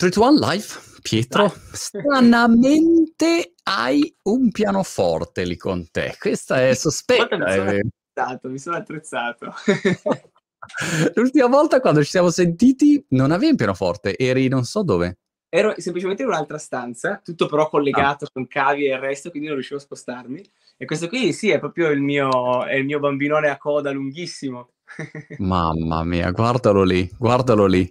[0.00, 0.64] 3 to 1 live,
[1.02, 1.52] Pietro.
[1.72, 6.16] Stranamente hai un pianoforte lì con te.
[6.18, 7.36] Questa è sospetta.
[7.36, 7.82] Mi sono eh.
[8.14, 9.52] attrezzato, mi sono attrezzato.
[11.16, 15.18] L'ultima volta quando ci siamo sentiti non avevi un pianoforte, eri non so dove.
[15.50, 18.30] Ero semplicemente in un'altra stanza, tutto però collegato ah.
[18.32, 20.42] con cavi e il resto, quindi non riuscivo a spostarmi.
[20.78, 24.70] E questo qui sì, è proprio il mio, il mio bambinone a coda lunghissimo.
[25.38, 27.90] Mamma mia, guardalo lì, guardalo lì.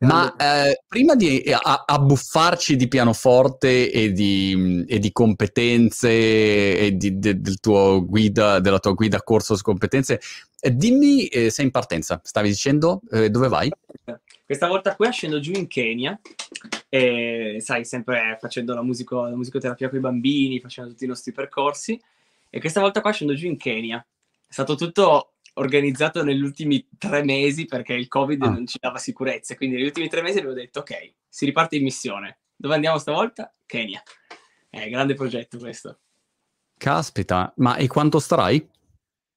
[0.00, 6.08] Ma eh, prima di a, abbuffarci di pianoforte e di, e di competenze
[6.78, 10.20] e di, de, del tuo guida, della tua guida corso su competenze,
[10.60, 13.70] eh, dimmi, eh, sei in partenza, stavi dicendo, eh, dove vai?
[14.44, 16.18] Questa volta qui scendo giù in Kenya,
[16.88, 21.30] e, sai, sempre facendo la, musico, la musicoterapia con i bambini, facendo tutti i nostri
[21.30, 22.00] percorsi,
[22.50, 24.04] e questa volta qua scendo giù in Kenya.
[24.48, 28.50] È stato tutto organizzato negli ultimi tre mesi perché il Covid ah.
[28.50, 29.54] non ci dava sicurezza.
[29.54, 32.40] Quindi negli ultimi tre mesi avevo detto: Ok, si riparte in missione.
[32.56, 33.54] Dove andiamo stavolta?
[33.64, 34.02] Kenya.
[34.68, 35.98] È un grande progetto questo.
[36.76, 38.68] Caspita, ma e quanto starai?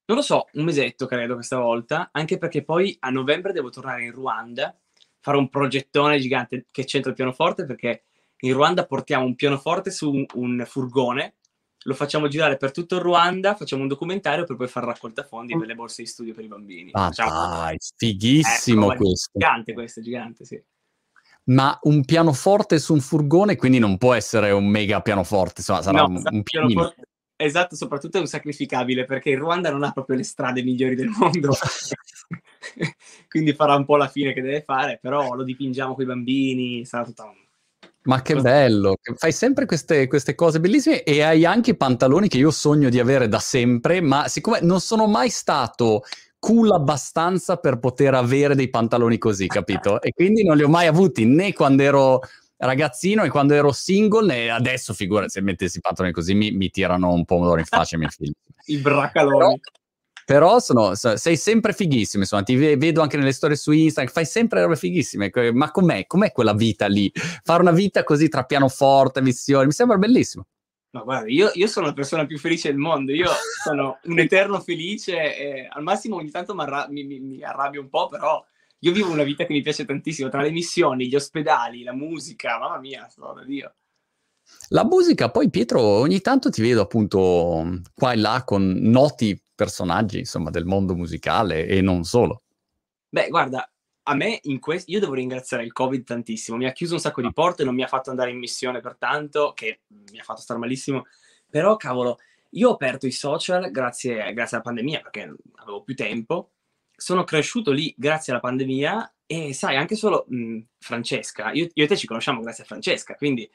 [0.06, 4.04] Non lo so, un mesetto credo questa volta, anche perché poi a novembre devo tornare
[4.04, 4.78] in Ruanda,
[5.20, 8.04] fare un progettone gigante che c'entra il pianoforte, perché
[8.40, 11.36] in Ruanda portiamo un pianoforte su un, un furgone
[11.84, 15.58] lo facciamo girare per tutto il Ruanda, facciamo un documentario per poi fare raccolta fondi
[15.58, 16.90] per le borse di studio per i bambini.
[16.94, 19.32] Ah, dai, fighissimo eh, questo.
[19.34, 20.62] Gigante questo, gigante, sì.
[21.46, 26.00] Ma un pianoforte su un furgone, quindi non può essere un mega pianoforte, insomma, sarà
[26.00, 26.94] no, un, esatto, un pianino.
[27.36, 31.10] Esatto, soprattutto è un sacrificabile perché il Ruanda non ha proprio le strade migliori del
[31.10, 31.52] mondo.
[33.28, 36.86] quindi farà un po' la fine che deve fare, però lo dipingiamo con i bambini,
[36.86, 37.43] sarà tutta un
[38.04, 42.38] ma che bello, fai sempre queste, queste, cose bellissime e hai anche i pantaloni che
[42.38, 46.04] io sogno di avere da sempre, ma siccome non sono mai stato
[46.40, 50.02] cool abbastanza per poter avere dei pantaloni così, capito?
[50.02, 52.20] E quindi non li ho mai avuti né quando ero
[52.58, 56.70] ragazzino e quando ero single né adesso, figura, se mettessi i pantaloni così mi, mi
[56.70, 58.34] tirano un pomodoro in faccia i miei figli.
[58.66, 59.38] I bracaloni.
[59.38, 59.56] Però,
[60.26, 64.62] però sono, sei sempre fighissimo, insomma, ti vedo anche nelle storie su Instagram, fai sempre
[64.62, 66.06] robe fighissime, ma com'è?
[66.08, 67.12] Com'è quella vita lì?
[67.44, 70.48] Fare una vita così tra pianoforte, missioni, mi sembra bellissimo.
[70.92, 73.30] Ma guarda, io, io, sono la persona più felice del mondo, io
[73.64, 78.08] sono un eterno felice, e al massimo ogni tanto mi, mi, mi arrabbio un po',
[78.08, 78.46] però
[78.80, 82.60] io vivo una vita che mi piace tantissimo, tra le missioni, gli ospedali, la musica,
[82.60, 83.74] mamma mia, sto da Dio.
[84.70, 90.20] La musica, poi Pietro, ogni tanto ti vedo appunto qua e là con noti personaggi,
[90.20, 92.42] insomma, del mondo musicale e non solo.
[93.08, 93.72] Beh, guarda,
[94.04, 96.58] a me in questo io devo ringraziare il Covid tantissimo.
[96.58, 98.98] Mi ha chiuso un sacco di porte, non mi ha fatto andare in missione per
[98.98, 99.82] tanto, che
[100.12, 101.06] mi ha fatto star malissimo.
[101.50, 102.20] Però, cavolo,
[102.52, 106.52] io ho aperto i social grazie, grazie alla pandemia perché avevo più tempo.
[106.96, 111.88] Sono cresciuto lì grazie alla pandemia e sai, anche solo mh, Francesca, io, io, e
[111.88, 113.50] te ci conosciamo grazie a Francesca, quindi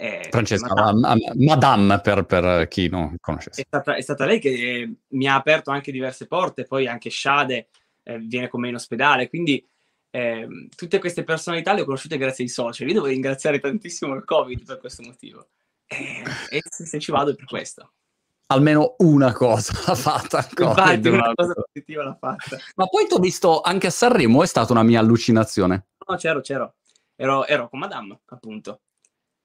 [0.00, 3.60] eh, Francesca, Madame, Madame per, per, chi non conoscesse.
[3.60, 7.10] È stata, è stata, lei che eh, mi ha aperto anche diverse porte, poi anche
[7.10, 7.68] Shade
[8.02, 9.62] eh, viene con me in ospedale, quindi
[10.08, 12.88] ehm, tutte queste personalità le ho conosciute grazie ai social.
[12.88, 15.48] Io devo ringraziare tantissimo il Covid per questo motivo.
[15.86, 17.92] Eh, e se, se ci vado è per questo
[18.52, 20.38] almeno una cosa l'ha fatta.
[20.58, 22.58] Infatti, una cosa positiva l'ha fatta.
[22.74, 25.86] Ma poi ti ho visto anche a Sanremo, è stata una mia allucinazione.
[26.04, 26.74] No, c'ero, c'ero.
[27.14, 28.80] Ero, ero con Madame, appunto.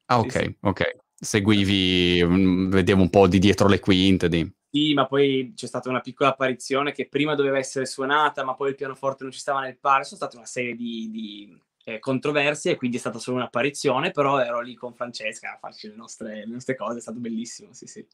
[0.05, 0.95] Ah, ok, sì, ok.
[1.13, 4.29] Seguivi, mm, vedevo un po' di dietro le quinte.
[4.29, 4.49] Di...
[4.69, 8.69] Sì, ma poi c'è stata una piccola apparizione che prima doveva essere suonata, ma poi
[8.69, 10.03] il pianoforte non ci stava nel pari.
[10.03, 14.39] Sono state una serie di, di eh, controversie e quindi è stata solo un'apparizione, però
[14.39, 17.85] ero lì con Francesca a farci le nostre, le nostre cose, è stato bellissimo, sì,
[17.87, 18.05] sì.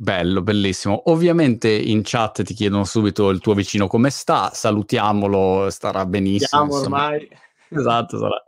[0.00, 1.10] Bello, bellissimo.
[1.10, 6.68] Ovviamente in chat ti chiedono subito il tuo vicino come sta, salutiamolo, starà benissimo.
[6.68, 7.28] Siamo ormai.
[7.70, 8.42] Esatto, sarà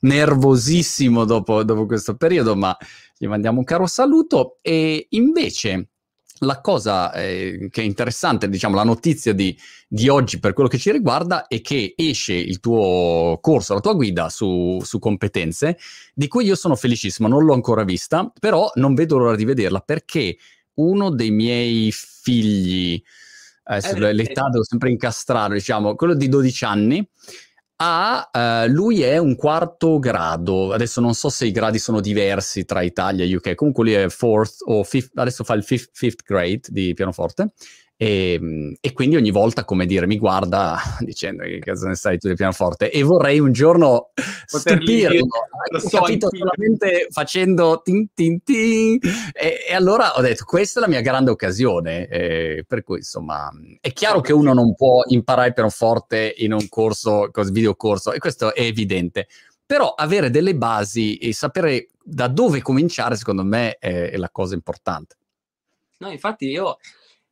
[0.00, 2.76] nervosissimo dopo, dopo questo periodo, ma
[3.16, 4.58] gli mandiamo un caro saluto.
[4.62, 5.88] E invece
[6.40, 9.56] la cosa eh, che è interessante, diciamo, la notizia di,
[9.88, 13.94] di, oggi per quello che ci riguarda è che esce il tuo corso, la tua
[13.94, 15.78] guida su, su, competenze,
[16.14, 19.80] di cui io sono felicissimo, non l'ho ancora vista, però non vedo l'ora di vederla
[19.80, 20.36] perché
[20.74, 23.02] uno dei miei figli,
[23.64, 27.08] eh, l'età devo sempre incastrare, diciamo, quello di 12 anni,
[27.80, 32.64] a uh, lui è un quarto grado, adesso non so se i gradi sono diversi
[32.64, 36.22] tra Italia e UK, comunque lui è fourth o fifth, adesso fa il fifth, fifth
[36.24, 37.52] grade di pianoforte
[38.00, 42.16] e, ehm, e, quindi ogni volta, come dire, mi guarda dicendo che cosa ne sai
[42.16, 42.92] tu del pianoforte?
[42.92, 44.12] E vorrei un giorno
[44.48, 45.26] Poterli stupirlo,
[45.72, 48.98] lo so, capito, solamente facendo tin tin tin.
[49.32, 52.06] E, e, allora ho detto questa è la mia grande occasione.
[52.06, 53.50] Eh, per cui insomma
[53.80, 58.18] è chiaro che uno non può imparare il pianoforte in un corso, video corso e
[58.18, 59.26] questo è evidente.
[59.66, 64.54] Però avere delle basi e sapere da dove cominciare, secondo me, è, è la cosa
[64.54, 65.16] importante.
[65.98, 66.78] No, infatti io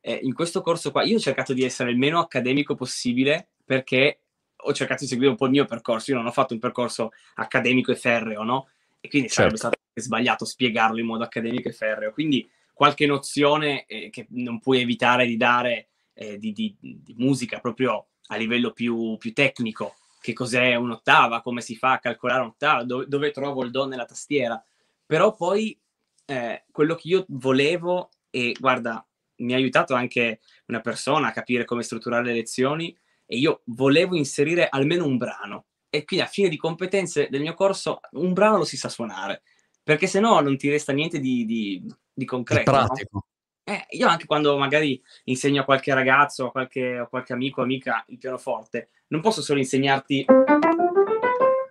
[0.07, 4.21] eh, in questo corso qua, io ho cercato di essere il meno accademico possibile perché
[4.55, 6.11] ho cercato di seguire un po' il mio percorso.
[6.11, 8.69] Io non ho fatto un percorso accademico e ferreo, no?
[9.01, 9.57] E quindi certo.
[9.57, 12.13] sarebbe stato sbagliato spiegarlo in modo accademico e ferreo.
[12.13, 17.59] Quindi qualche nozione eh, che non puoi evitare di dare eh, di, di, di, musica
[17.59, 19.95] proprio a livello più, più, tecnico.
[20.21, 24.05] Che cos'è un'ottava, come si fa a calcolare un'ottava, dove, dove trovo il do nella
[24.05, 24.63] tastiera.
[25.05, 25.77] Però poi
[26.25, 29.05] eh, quello che io volevo, e guarda,
[29.37, 34.15] mi ha aiutato anche una persona a capire come strutturare le lezioni, e io volevo
[34.15, 35.65] inserire almeno un brano.
[35.89, 39.43] E quindi a fine di competenze del mio corso, un brano lo si sa suonare,
[39.83, 42.71] perché se no non ti resta niente di, di, di concreto.
[42.71, 43.25] No?
[43.63, 47.63] Eh, io anche quando magari insegno a qualche ragazzo o qualche, a qualche amico o
[47.63, 50.25] amica il pianoforte, non posso solo insegnarti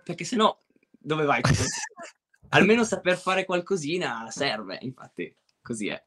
[0.03, 0.59] perché se no
[0.91, 1.41] dove vai?
[2.49, 5.35] Almeno saper fare qualcosina serve, infatti
[5.67, 6.01] così è.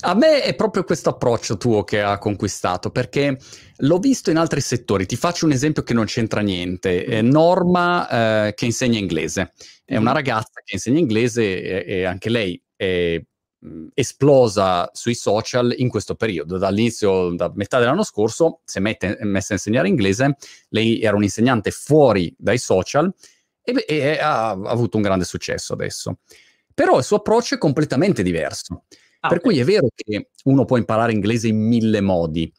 [0.00, 3.38] A me è proprio questo approccio tuo che ha conquistato, perché
[3.78, 5.06] l'ho visto in altri settori.
[5.06, 7.04] Ti faccio un esempio che non c'entra niente.
[7.04, 9.52] È Norma eh, che insegna inglese.
[9.84, 10.14] È una mm-hmm.
[10.14, 13.20] ragazza che insegna inglese e, e anche lei è
[13.94, 19.54] esplosa sui social in questo periodo, dall'inizio, da metà dell'anno scorso, si è mette, messa
[19.54, 20.36] a insegnare inglese,
[20.68, 23.10] lei era un'insegnante fuori dai social
[23.62, 26.18] e, e ha, ha, avuto un grande successo adesso.
[26.74, 28.84] Però il suo approccio è completamente diverso,
[29.20, 29.50] ah, per okay.
[29.52, 32.52] cui è vero che uno può imparare inglese in mille modi,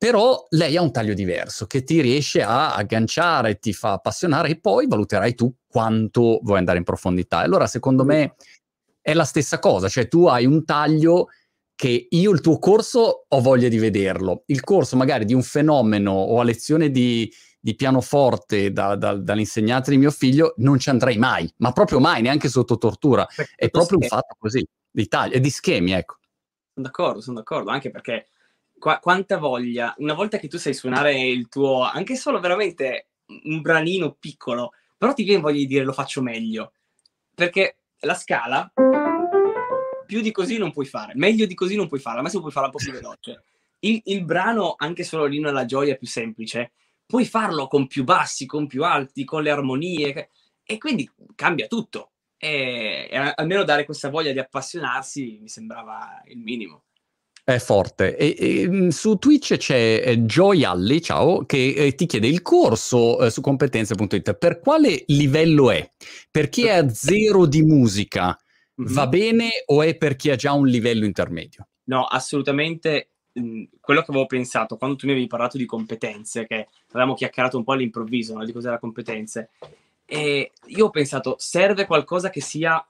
[0.00, 4.58] però lei ha un taglio diverso che ti riesce a agganciare, ti fa appassionare e
[4.58, 7.40] poi valuterai tu quanto vuoi andare in profondità.
[7.40, 8.34] Allora, secondo me
[9.02, 11.28] è la stessa cosa, cioè tu hai un taglio
[11.74, 16.12] che io il tuo corso ho voglia di vederlo, il corso magari di un fenomeno
[16.12, 17.30] o a lezione di,
[17.60, 22.22] di pianoforte da, da, dall'insegnante di mio figlio non ci andrei mai, ma proprio mai,
[22.22, 23.26] neanche sotto tortura.
[23.26, 24.04] Perché è proprio schemi.
[24.04, 26.16] un fatto così, di taglio, e di schemi, ecco.
[26.72, 28.28] Sono d'accordo, sono d'accordo, anche perché
[28.78, 33.08] qua, quanta voglia, una volta che tu sai suonare il tuo, anche solo veramente
[33.44, 36.72] un branino piccolo, però ti viene voglia di dire lo faccio meglio,
[37.34, 38.72] perché la scala
[40.06, 42.52] più di così non puoi fare, meglio di così non puoi fare, al massimo puoi
[42.52, 43.44] farla un po' più veloce.
[43.80, 46.72] Il, il brano, anche solo lì nella gioia più semplice,
[47.10, 50.30] puoi farlo con più bassi, con più alti, con le armonie,
[50.62, 52.12] e quindi cambia tutto.
[52.38, 56.84] E, e almeno dare questa voglia di appassionarsi mi sembrava il minimo.
[57.42, 58.16] È forte.
[58.16, 62.42] E, e, mm, su Twitch c'è eh, Joy Alli, ciao, che eh, ti chiede il
[62.42, 64.34] corso eh, su competenze.it.
[64.34, 65.86] Per quale livello è?
[66.30, 68.38] Per chi è a zero di musica
[68.80, 68.94] mm-hmm.
[68.94, 71.66] va bene o è per chi ha già un livello intermedio?
[71.86, 73.10] No, assolutamente.
[73.32, 77.64] Quello che avevo pensato quando tu mi avevi parlato di competenze, che avevamo chiacchierato un
[77.64, 79.50] po' all'improvviso no, di cos'era competenze,
[80.04, 82.84] e io ho pensato serve qualcosa che sia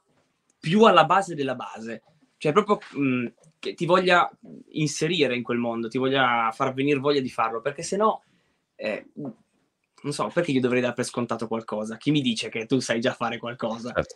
[0.59, 2.03] più alla base della base,
[2.39, 3.27] cioè proprio mh,
[3.59, 4.31] che ti voglia
[4.71, 8.23] inserire in quel mondo, ti voglia far venire voglia di farlo, perché se no,
[8.77, 9.09] eh,
[10.03, 11.97] non so, perché io dovrei dare per scontato qualcosa?
[11.97, 13.93] Chi mi dice che tu sai già fare qualcosa?
[13.93, 14.15] Certo.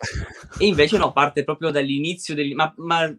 [0.58, 3.14] E invece no, parte proprio dall'inizio, del, ma, ma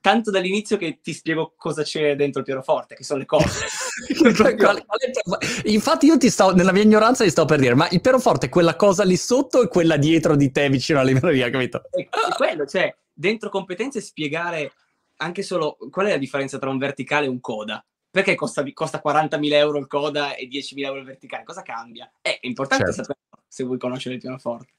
[0.00, 3.66] tanto dall'inizio che ti spiego cosa c'è dentro il pianoforte, che sono le cose.
[5.66, 8.48] Infatti io ti sto, nella mia ignoranza ti sto per dire, ma il pianoforte è
[8.48, 11.82] quella cosa lì sotto o quella dietro di te vicino alla libreria, capito?
[11.90, 14.72] È, è quello, cioè, dentro competenze spiegare
[15.18, 17.84] anche solo qual è la differenza tra un verticale e un coda?
[18.10, 21.44] Perché costa, costa 40.000 euro il coda e 10.000 euro il verticale?
[21.44, 22.10] Cosa cambia?
[22.20, 23.02] È importante certo.
[23.02, 24.72] sapere se vuoi conoscere il pianoforte.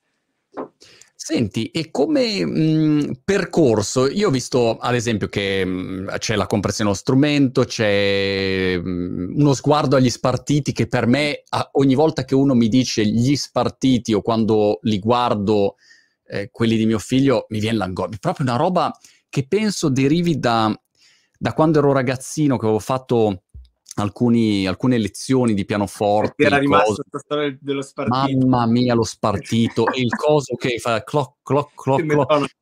[1.16, 6.90] Senti, e come mh, percorso, io ho visto ad esempio che mh, c'è la compressione
[6.90, 12.34] dello strumento, c'è mh, uno sguardo agli spartiti che per me a, ogni volta che
[12.34, 15.76] uno mi dice gli spartiti o quando li guardo
[16.26, 18.92] eh, quelli di mio figlio mi viene l'angoscia, proprio una roba
[19.30, 20.76] che penso derivi da,
[21.41, 23.45] da quando ero ragazzino, che avevo fatto
[23.95, 26.43] alcuni, alcune lezioni di pianoforte.
[26.43, 28.45] Era rimasto la storia dello spartito.
[28.45, 32.55] Mamma mia, lo spartito il coso che fa clock, clock, clock, clock.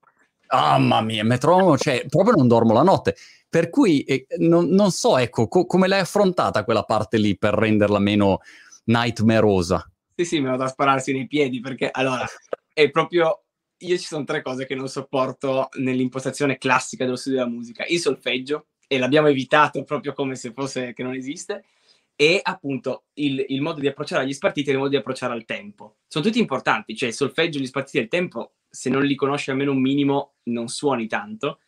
[0.53, 3.17] Mamma mia, metronomo, cioè proprio non dormo la notte.
[3.49, 7.55] Per cui eh, non, non, so, ecco, co- come l'hai affrontata quella parte lì per
[7.55, 8.39] renderla meno
[8.85, 9.91] nightmareosa.
[10.15, 12.25] Sì, sì, me lo da spararsi nei piedi perché allora
[12.73, 13.43] è proprio
[13.79, 17.85] io ci sono tre cose che non sopporto nell'impostazione classica dello studio della musica.
[17.85, 21.65] Il solfeggio, e l'abbiamo evitato proprio come se fosse che non esiste,
[22.15, 25.45] e appunto il, il modo di approcciare agli spartiti e il modo di approcciare al
[25.45, 25.97] tempo.
[26.07, 29.51] Sono tutti importanti, cioè il solfeggio, gli spartiti e il tempo, se non li conosci
[29.51, 31.59] almeno un minimo, non suoni tanto,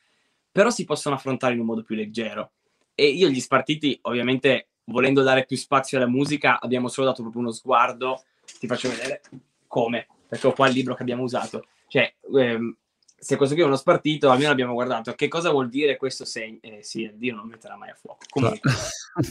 [0.51, 2.53] però si possono affrontare in un modo più leggero.
[2.95, 7.43] E io gli spartiti, ovviamente, volendo dare più spazio alla musica, abbiamo solo dato proprio
[7.43, 8.23] uno sguardo,
[8.59, 9.21] ti faccio vedere
[9.67, 11.65] come perché ho qua il libro che abbiamo usato.
[11.89, 12.77] Cioè, ehm,
[13.23, 16.57] se questo qui è uno spartito, almeno abbiamo guardato che cosa vuol dire questo segno.
[16.59, 18.25] Eh, sì, Dio non metterà mai a fuoco.
[18.27, 18.71] Comunque,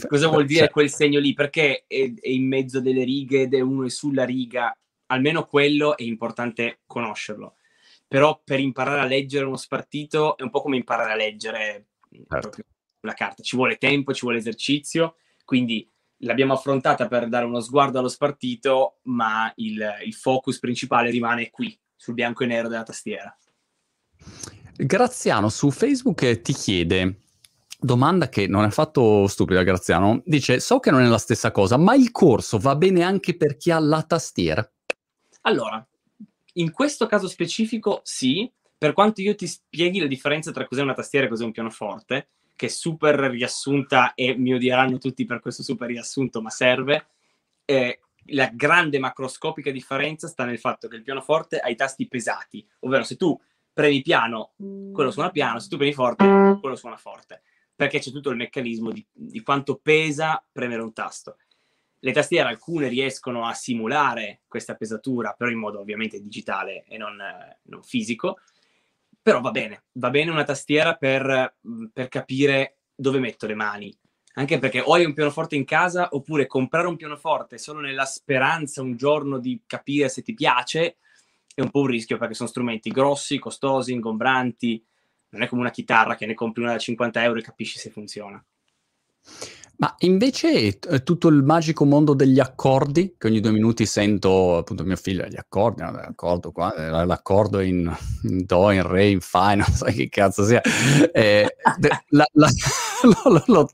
[0.07, 1.33] cosa vuol dire quel segno lì?
[1.33, 4.73] Perché è, è in mezzo delle righe ed è uno è sulla riga.
[5.07, 7.55] Almeno quello è importante conoscerlo.
[8.07, 11.87] Però per imparare a leggere uno spartito è un po' come imparare a leggere
[12.29, 12.61] certo.
[13.01, 13.43] una carta.
[13.43, 15.17] Ci vuole tempo, ci vuole esercizio.
[15.43, 15.85] Quindi
[16.19, 21.77] l'abbiamo affrontata per dare uno sguardo allo spartito, ma il, il focus principale rimane qui,
[21.93, 23.35] sul bianco e nero della tastiera.
[24.75, 27.19] Graziano su Facebook ti chiede,
[27.79, 31.77] domanda che non è affatto stupida Graziano, dice so che non è la stessa cosa,
[31.77, 34.67] ma il corso va bene anche per chi ha la tastiera?
[35.41, 35.85] Allora,
[36.53, 40.93] in questo caso specifico sì, per quanto io ti spieghi la differenza tra cos'è una
[40.93, 45.63] tastiera e cos'è un pianoforte, che è super riassunta e mi odieranno tutti per questo
[45.63, 47.07] super riassunto, ma serve,
[47.65, 52.65] eh, la grande macroscopica differenza sta nel fatto che il pianoforte ha i tasti pesati,
[52.81, 53.39] ovvero se tu
[53.73, 57.41] premi piano, quello suona piano, se tu premi forte, quello suona forte,
[57.75, 61.37] perché c'è tutto il meccanismo di, di quanto pesa premere un tasto.
[61.99, 67.17] Le tastiere alcune riescono a simulare questa pesatura, però in modo ovviamente digitale e non,
[67.63, 68.39] non fisico,
[69.21, 71.55] però va bene, va bene una tastiera per,
[71.93, 73.95] per capire dove metto le mani,
[74.33, 78.81] anche perché o hai un pianoforte in casa oppure comprare un pianoforte solo nella speranza
[78.81, 80.97] un giorno di capire se ti piace
[81.53, 84.83] è un po' un rischio perché sono strumenti grossi, costosi, ingombranti.
[85.29, 87.89] Non è come una chitarra che ne compri una da 50 euro e capisci se
[87.89, 88.43] funziona.
[89.81, 94.95] Ma invece tutto il magico mondo degli accordi, che ogni due minuti sento appunto mio
[94.95, 97.91] figlio, gli accordi, no, l'accordo qua, eh, l'accordo in,
[98.23, 100.61] in, Do, in Re, in Fa, non so che cazzo sia.
[101.11, 101.55] Eh,
[102.09, 102.49] la, la,
[103.23, 103.69] lo, lo,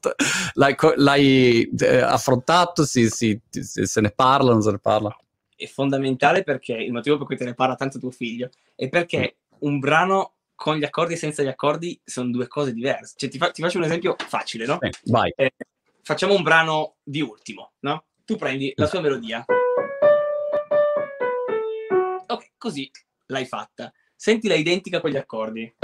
[0.53, 5.13] l'hai, l'hai eh, affrontato, si, si, se ne parla, non se ne parla?
[5.57, 9.37] È fondamentale perché il motivo per cui te ne parla tanto tuo figlio è perché
[9.59, 13.13] un brano con gli accordi e senza gli accordi sono due cose diverse.
[13.15, 14.79] Cioè, ti, fa, ti faccio un esempio facile, no?
[14.81, 15.31] Eh, vai.
[15.35, 15.53] Eh,
[16.01, 18.05] facciamo un brano di ultimo, no?
[18.25, 19.45] Tu prendi la sua melodia.
[22.27, 22.89] Ok, così
[23.27, 23.93] l'hai fatta.
[24.15, 25.75] Sentila identica con gli accordi.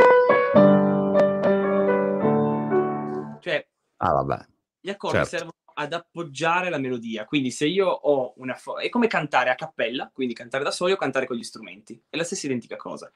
[3.41, 4.45] Cioè, ah, vabbè.
[4.79, 5.29] Gli accordi certo.
[5.29, 7.25] servono ad appoggiare la melodia.
[7.25, 8.55] Quindi se io ho una...
[8.55, 12.01] Fo- è come cantare a cappella, quindi cantare da soli o cantare con gli strumenti.
[12.09, 13.11] È la stessa identica cosa.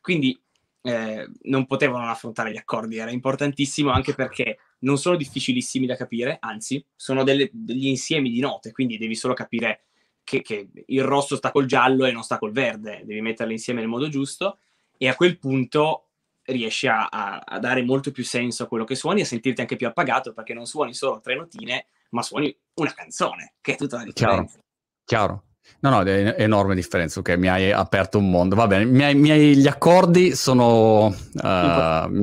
[0.00, 0.40] Quindi
[0.82, 6.38] eh, non potevano affrontare gli accordi, era importantissimo anche perché non sono difficilissimi da capire,
[6.40, 9.84] anzi, sono delle, degli insiemi di note, quindi devi solo capire
[10.22, 13.80] che, che, il rosso sta col giallo e non sta col verde, devi metterle insieme
[13.80, 14.58] nel modo giusto
[14.96, 16.04] e a quel punto
[16.44, 19.60] riesci a, a, a dare molto più senso a quello che suoni e a sentirti
[19.60, 23.76] anche più appagato perché non suoni solo tre notine, ma suoni una canzone, che è
[23.76, 24.44] tutta la differenza.
[24.44, 24.62] Chiaro,
[25.04, 25.42] chiaro.
[25.80, 29.54] No, no, è enorme differenza, ok, mi hai aperto un mondo, va bene, miei, miei,
[29.54, 32.22] gli accordi sono uh,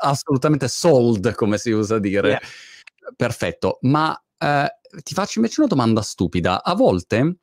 [0.00, 2.40] assolutamente sold, come si usa dire, yeah.
[3.16, 7.38] perfetto, ma uh, ti faccio invece una domanda stupida, a volte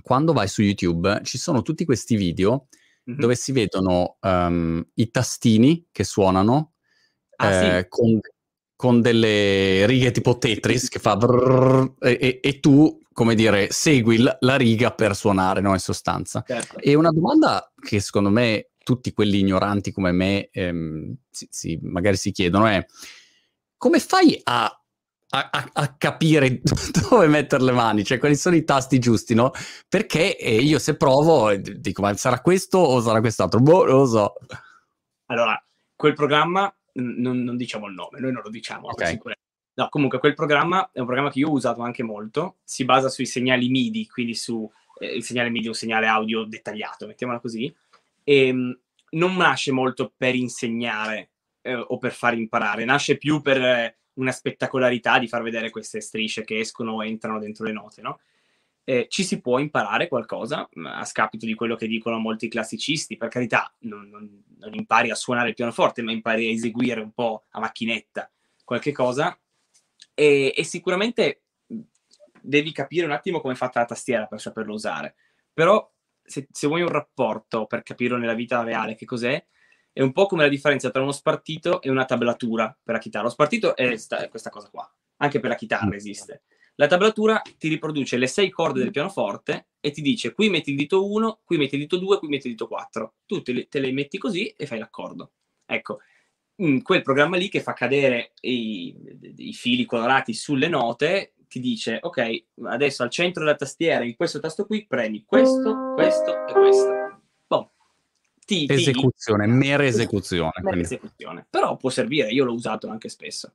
[0.00, 2.68] quando vai su YouTube ci sono tutti questi video
[3.08, 3.20] mm-hmm.
[3.20, 6.72] dove si vedono um, i tastini che suonano
[7.36, 7.88] ah, eh, sì.
[7.88, 8.18] con
[8.82, 14.36] con delle righe tipo Tetris che fa brrr, e, e, tu, come dire, segui la,
[14.40, 15.70] la riga per suonare, no?
[15.70, 16.42] In sostanza.
[16.44, 16.78] Certo.
[16.78, 22.16] E una domanda che secondo me tutti quelli ignoranti come me ehm, si, si, magari
[22.16, 22.84] si chiedono è
[23.76, 24.64] come fai a,
[25.28, 26.60] a, a, capire
[27.08, 29.52] dove mettere le mani, cioè quali sono i tasti giusti, no?
[29.88, 33.60] Perché eh, io se provo dico ma sarà questo o sarà quest'altro?
[33.60, 34.32] Boh, non lo so.
[35.26, 39.18] Allora, quel programma non, non, diciamo il nome, noi non lo diciamo okay.
[39.74, 43.08] No, comunque quel programma è un programma che io ho usato anche molto, si basa
[43.08, 47.40] sui segnali MIDI, quindi su eh, il segnale MIDI è un segnale audio dettagliato, mettiamola
[47.40, 47.74] così,
[48.22, 48.80] e ehm,
[49.12, 51.30] non nasce molto per insegnare
[51.62, 56.00] eh, o per far imparare, nasce più per eh, una spettacolarità di far vedere queste
[56.00, 58.20] strisce che escono o entrano dentro le note, no?
[58.84, 63.16] Eh, ci si può imparare qualcosa a scapito di quello che dicono molti classicisti.
[63.16, 67.12] Per carità, non, non, non, impari a suonare il pianoforte, ma impari a eseguire un
[67.12, 68.30] po' a macchinetta
[68.64, 69.38] qualche cosa.
[70.14, 71.42] E, e sicuramente
[72.40, 75.14] devi capire un attimo come è fatta la tastiera per saperlo usare.
[75.52, 75.90] Però
[76.22, 79.44] se, se vuoi un rapporto per capirlo nella vita reale che cos'è,
[79.92, 83.24] è un po' come la differenza tra uno spartito e una tablatura per la chitarra.
[83.24, 85.92] Lo spartito è, sta, questa cosa qua, anche per la chitarra mm.
[85.92, 86.42] esiste.
[86.76, 90.76] La tablatura ti riproduce le sei corde del pianoforte e ti dice qui metti il
[90.76, 93.14] dito 1, qui metti il dito 2, qui metti il dito 4.
[93.26, 95.32] Tu te le, te le metti così e fai l'accordo.
[95.66, 95.98] Ecco,
[96.82, 98.94] quel programma lì che fa cadere i,
[99.36, 104.38] i, fili colorati sulle note ti dice, ok, adesso al centro della tastiera, in questo
[104.38, 107.20] tasto qui, premi questo, questo e questo.
[107.46, 107.72] Boh.
[108.46, 109.50] Ti, esecuzione, ti...
[109.50, 110.52] mera esecuzione.
[110.62, 111.46] Mera esecuzione.
[111.50, 113.52] Però può servire, io l'ho usato anche spesso.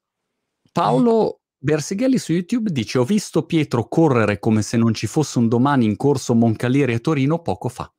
[0.71, 5.47] Paolo Berseghelli su YouTube dice: Ho visto Pietro correre come se non ci fosse un
[5.47, 7.91] domani in corso Moncalieri a Torino poco fa.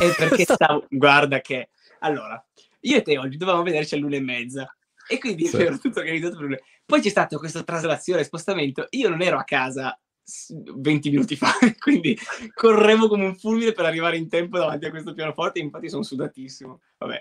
[0.00, 0.84] E perché stavo.
[0.88, 1.70] Guarda che.
[2.00, 2.44] Allora,
[2.80, 4.76] io e te oggi dovevamo vederci all'una e mezza.
[5.06, 5.56] E quindi sì.
[5.56, 8.86] ero tutto organizzato per Poi c'è stata questa traslazione, spostamento.
[8.90, 9.98] Io non ero a casa
[10.46, 12.18] 20 minuti fa, quindi
[12.54, 15.60] correvo come un fulmine per arrivare in tempo davanti a questo pianoforte.
[15.60, 16.80] Infatti, sono sudatissimo.
[16.98, 17.20] Vabbè.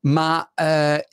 [0.00, 1.08] Ma eh,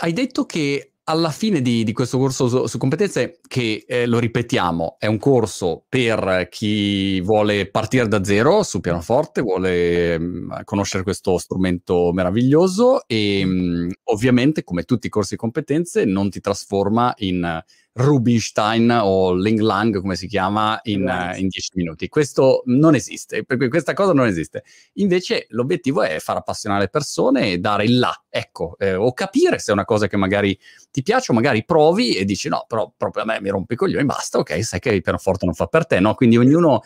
[0.00, 4.18] hai detto che alla fine di, di questo corso su, su competenze, che eh, lo
[4.18, 10.52] ripetiamo, è un corso per chi vuole partire da zero su pianoforte, vuole mh, mm,
[10.64, 16.28] conoscere questo strumento meraviglioso e mh, mm, ovviamente, come tutti i corsi di competenze, non
[16.28, 17.62] ti trasforma in
[17.98, 22.08] Rubinstein o Ling Lang, come si chiama, in, uh, in 10 minuti.
[22.08, 24.64] Questo non esiste, perché questa cosa non esiste.
[24.94, 29.58] Invece l'obiettivo è far appassionare le persone e dare il là, ecco, eh, o capire
[29.58, 30.58] se è una cosa che magari
[30.90, 33.76] ti piace o magari provi e dici no, però proprio a me mi rompe i
[33.78, 36.14] coglioni, basta, ok, sai che il pianoforte non fa per te, no?
[36.14, 36.82] Quindi ognuno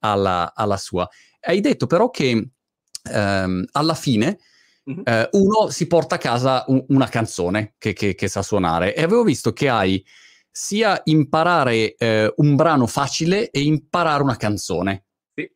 [0.00, 1.08] ha la, ha la sua.
[1.40, 2.50] Hai detto però che
[3.10, 4.38] ehm, alla fine...
[4.88, 9.02] Eh, uno si porta a casa un, una canzone che, che, che, sa suonare e
[9.02, 10.02] avevo visto che hai
[10.50, 15.04] sia imparare eh, un brano facile e imparare una canzone.
[15.34, 15.50] Sì,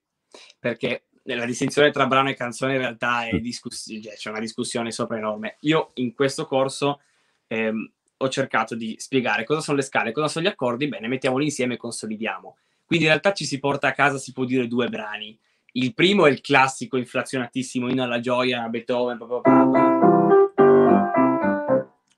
[0.58, 3.38] perché la distinzione tra brano e canzone in realtà è mm.
[3.38, 5.56] discuss- cioè, c'è una discussione sopra enorme.
[5.60, 7.00] Io in questo corso
[7.46, 11.44] ehm, ho cercato di spiegare cosa sono le scale, cosa sono gli accordi, bene, mettiamoli
[11.44, 12.56] insieme e consolidiamo.
[12.84, 15.38] Quindi in realtà ci si porta a casa, si può dire, due brani.
[15.72, 19.18] Il primo è il classico inflazionatissimo in alla gioia, Beethoven,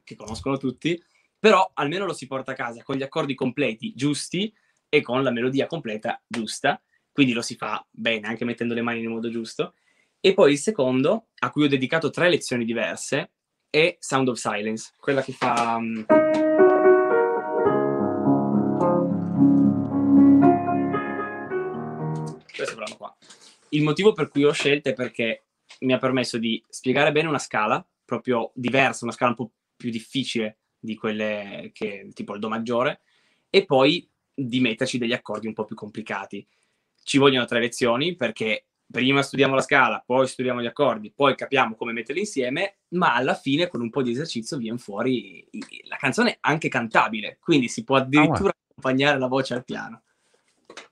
[0.03, 1.01] che conoscono tutti
[1.45, 4.51] però almeno lo si porta a casa con gli accordi completi giusti
[4.89, 6.81] e con la melodia completa giusta,
[7.13, 9.75] quindi lo si fa bene anche mettendo le mani nel modo giusto.
[10.21, 13.33] E poi il secondo, a cui ho dedicato tre lezioni diverse,
[13.69, 15.75] è Sound of Silence, quella che fa...
[15.75, 16.07] Um...
[22.57, 23.15] Questo brano qua.
[23.69, 25.45] Il motivo per cui ho scelto è perché
[25.81, 29.91] mi ha permesso di spiegare bene una scala proprio diversa, una scala un po' più
[29.91, 33.01] difficile di quelle che tipo il Do maggiore,
[33.49, 36.47] e poi di metterci degli accordi un po' più complicati.
[37.03, 41.75] Ci vogliono tre lezioni perché prima studiamo la scala, poi studiamo gli accordi, poi capiamo
[41.75, 45.49] come metterli insieme, ma alla fine con un po' di esercizio viene fuori
[45.89, 50.03] la canzone anche cantabile, quindi si può addirittura ah, accompagnare la voce al piano.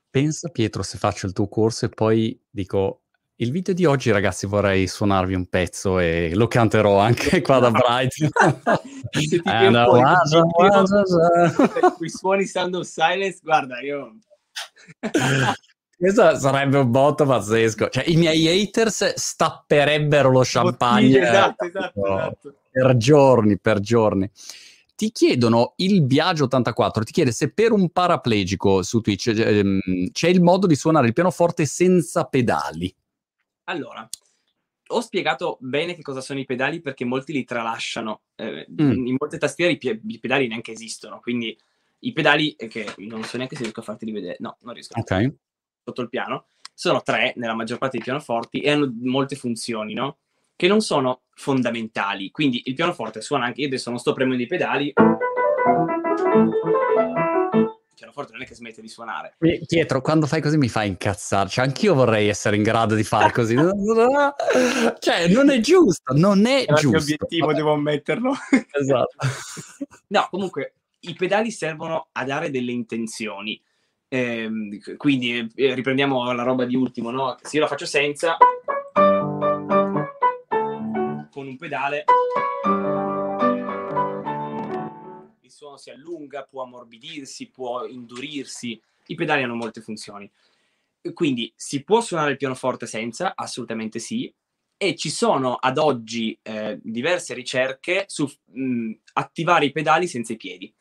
[0.09, 3.02] Pensa Pietro se faccio il tuo corso e poi dico
[3.43, 7.69] il video di oggi, ragazzi, vorrei suonarvi un pezzo e lo canterò anche qua da
[7.69, 8.13] Bright.
[9.11, 11.53] Se ti eh, wasa, wasa,
[11.95, 14.15] quei suoni Sound of Silence, guarda, io...
[15.95, 17.89] Questo sarebbe un botto pazzesco.
[17.89, 22.55] Cioè, i miei haters stapperebbero lo champagne esatto, esatto, esatto.
[22.69, 24.29] per giorni, per giorni.
[24.95, 29.79] Ti chiedono il Biagio 84, ti chiede se per un paraplegico su Twitch ehm,
[30.11, 32.93] c'è il modo di suonare il pianoforte senza pedali.
[33.65, 34.07] Allora,
[34.87, 38.21] ho spiegato bene che cosa sono i pedali perché molti li tralasciano.
[38.35, 39.07] Eh, mm.
[39.07, 41.57] In molte tastiere i, pie- i, pedali neanche esistono, quindi
[41.99, 44.99] i pedali, eh, che non so neanche se riesco a farti rivedere, no, non riesco.
[44.99, 45.33] Ok.
[45.83, 50.17] Sotto il piano, sono tre nella maggior parte dei pianoforti e hanno molte funzioni, no?
[50.55, 52.31] Che non sono fondamentali.
[52.31, 54.93] Quindi il pianoforte suona anche, io adesso non sto premendo i pedali
[58.13, 59.35] pianoforte non è che smette di suonare.
[59.65, 61.49] Pietro, quando fai così mi fai incazzare.
[61.49, 63.55] Cioè, anch'io vorrei essere in grado di fare così.
[64.99, 66.97] cioè, non è giusto, non è Era giusto.
[66.99, 67.57] obiettivo Vabbè.
[67.57, 68.33] devo metterlo.
[68.71, 69.17] esatto.
[70.07, 73.61] no, comunque, i pedali servono a dare delle intenzioni.
[74.07, 74.47] Eh,
[74.95, 77.35] quindi eh, riprendiamo la roba di ultimo, no?
[77.41, 78.37] Se io la faccio senza
[81.31, 82.03] con un pedale
[85.63, 88.79] suono si allunga, può ammorbidirsi, può indurirsi.
[89.07, 90.29] I pedali hanno molte funzioni.
[91.13, 93.33] Quindi si può suonare il pianoforte senza?
[93.35, 94.33] Assolutamente sì.
[94.75, 100.37] E ci sono ad oggi eh, diverse ricerche su mh, attivare i pedali senza i
[100.37, 100.73] piedi.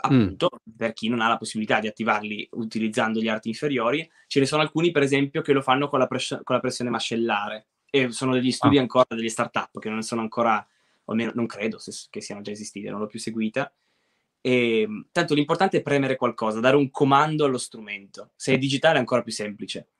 [0.00, 0.74] Appunto, mm.
[0.74, 4.62] per chi non ha la possibilità di attivarli utilizzando gli arti inferiori, ce ne sono
[4.62, 7.66] alcuni, per esempio, che lo fanno con la, pres- con la pressione mascellare.
[7.90, 8.82] E sono degli studi ah.
[8.82, 10.66] ancora, degli start-up che non sono ancora,
[11.04, 13.70] o almeno non credo se, che siano già esistiti, non l'ho più seguita
[14.48, 18.30] e, ehm, tanto l'importante è premere qualcosa, dare un comando allo strumento.
[18.34, 19.90] Se è digitale è ancora più semplice.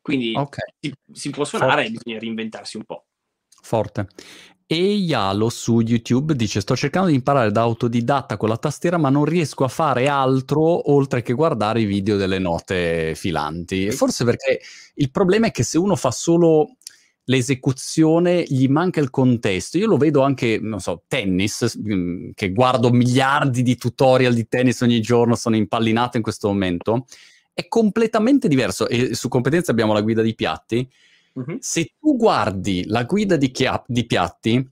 [0.00, 0.72] Quindi okay.
[0.80, 1.86] si, si, può suonare Forte.
[1.86, 3.04] e bisogna reinventarsi un po'.
[3.60, 4.06] Forte.
[4.64, 9.10] E Yalo su YouTube dice: Sto cercando di imparare da autodidatta con la tastiera, ma
[9.10, 13.90] non riesco a fare altro oltre che guardare i video delle note filanti.
[13.90, 14.60] Forse perché
[14.94, 16.76] il problema è che se uno fa solo
[17.28, 19.78] l'esecuzione, gli manca il contesto.
[19.78, 24.80] Io lo vedo anche, non so, tennis, mm, che guardo miliardi di tutorial di tennis
[24.82, 27.06] ogni giorno, sono impallinato in questo momento.
[27.52, 28.88] È completamente diverso.
[28.88, 30.88] E su competenza abbiamo la guida di piatti
[31.38, 31.58] Mm-hmm.
[31.60, 34.68] Se tu guardi la guida di, chia- di piatti,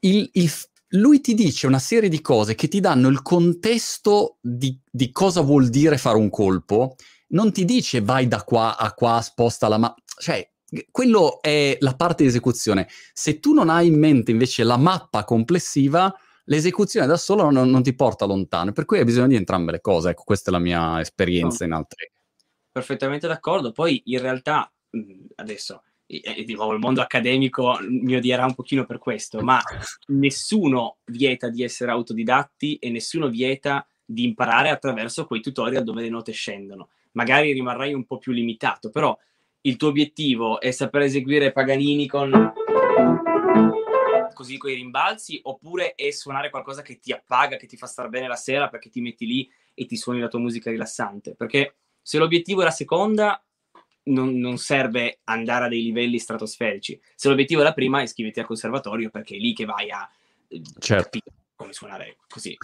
[0.00, 0.50] il, il,
[0.90, 5.40] lui ti dice una serie di cose che ti danno il contesto di, di, cosa
[5.40, 6.96] vuol dire fare un colpo.
[7.28, 9.96] Non ti dice vai da qua a qua, sposta la mano.
[10.04, 10.48] Cioè,
[10.90, 12.88] quello è la parte di esecuzione.
[13.12, 17.82] Se tu non hai in mente invece la mappa complessiva, l'esecuzione da solo non, non
[17.82, 18.72] ti porta lontano.
[18.72, 20.10] Per cui hai bisogno di entrambe le cose.
[20.10, 21.72] Ecco, questa è la mia esperienza no.
[21.72, 22.10] in altri.
[22.70, 23.72] Perfettamente d'accordo.
[23.72, 24.70] Poi in realtà
[25.36, 29.60] adesso eh, di nuovo il mondo accademico mi odierà un pochino per questo, ma
[30.08, 36.08] nessuno vieta di essere autodidatti e nessuno vieta di imparare attraverso quei tutorial dove le
[36.08, 36.90] note scendono.
[37.12, 39.16] Magari rimarrai un po' più limitato, però
[39.66, 42.52] il tuo obiettivo è saper eseguire Paganini con
[44.32, 48.08] così con i rimbalzi oppure è suonare qualcosa che ti appaga, che ti fa star
[48.08, 51.34] bene la sera perché ti metti lì e ti suoni la tua musica rilassante.
[51.34, 53.42] Perché se l'obiettivo è la seconda,
[54.04, 57.00] non, non, serve andare a dei livelli stratosferici.
[57.14, 60.08] Se l'obiettivo è la prima, iscriviti al conservatorio perché è lì che vai a
[60.48, 61.18] eh, certo.
[61.56, 62.56] come suonare così.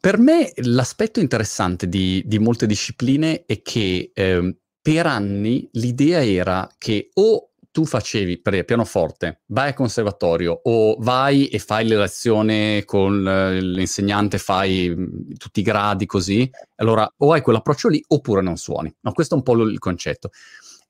[0.00, 4.56] Per me l'aspetto interessante di, di molte discipline è che eh,
[4.90, 11.48] per anni l'idea era che o tu facevi per pianoforte, vai al conservatorio o vai
[11.48, 17.32] e fai le lezioni con eh, l'insegnante, fai mh, tutti i gradi così, allora o
[17.32, 18.90] hai quell'approccio lì oppure non suoni.
[19.02, 20.30] No, questo è un po' il concetto.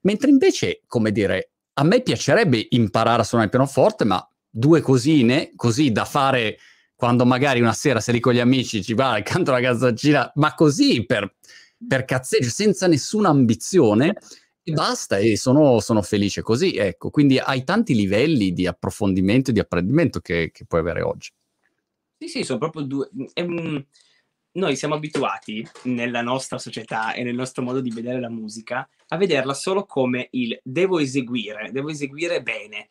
[0.03, 5.51] Mentre invece, come dire, a me piacerebbe imparare a suonare il pianoforte, ma due cosine
[5.57, 6.59] così da fare
[6.95, 10.55] quando magari una sera sei lì con gli amici, ci va, canto la canzoncina, ma
[10.55, 11.35] così per,
[11.87, 14.17] per cazzeggio, senza nessuna ambizione
[14.63, 17.11] e basta e sono, sono, felice così, ecco.
[17.11, 21.31] Quindi hai tanti livelli di approfondimento e di apprendimento che, che puoi avere oggi.
[22.19, 23.09] Sì, sì, sono proprio due...
[23.35, 23.85] Um,
[24.51, 29.17] noi siamo abituati nella nostra società e nel nostro modo di vedere la musica a
[29.17, 32.89] vederla solo come il devo eseguire, devo eseguire bene.